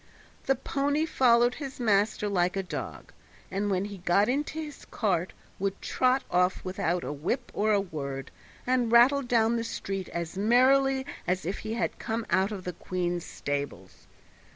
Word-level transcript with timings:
The 0.47 0.55
pony 0.55 1.05
followed 1.05 1.53
his 1.61 1.79
master 1.79 2.27
like 2.27 2.55
a 2.55 2.63
dog, 2.63 3.13
and 3.51 3.69
when 3.69 3.85
he 3.85 3.99
got 3.99 4.27
into 4.27 4.59
his 4.59 4.83
cart 4.85 5.31
would 5.59 5.79
trot 5.79 6.23
off 6.31 6.65
without 6.65 7.03
a 7.03 7.13
whip 7.13 7.51
or 7.53 7.71
a 7.71 7.79
word, 7.79 8.31
and 8.65 8.91
rattle 8.91 9.21
down 9.21 9.57
the 9.57 9.63
street 9.63 10.09
as 10.09 10.35
merrily 10.35 11.05
as 11.27 11.45
if 11.45 11.59
he 11.59 11.75
had 11.75 11.99
come 11.99 12.25
out 12.31 12.51
of 12.51 12.63
the 12.63 12.73
queen's 12.73 13.27
stables. 13.27 14.07